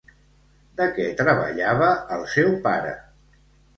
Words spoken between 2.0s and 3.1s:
el seu pare?